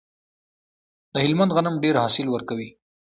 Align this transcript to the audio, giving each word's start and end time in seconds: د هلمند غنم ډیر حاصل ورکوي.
د 1.13 1.15
هلمند 1.23 1.51
غنم 1.55 1.75
ډیر 1.83 1.95
حاصل 2.03 2.27
ورکوي. 2.31 2.69